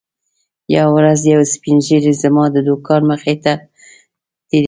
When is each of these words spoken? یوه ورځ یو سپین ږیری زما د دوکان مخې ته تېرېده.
یوه 0.75 0.91
ورځ 0.95 1.19
یو 1.33 1.41
سپین 1.53 1.77
ږیری 1.85 2.13
زما 2.23 2.43
د 2.51 2.57
دوکان 2.67 3.01
مخې 3.11 3.35
ته 3.43 3.53
تېرېده. 4.49 4.59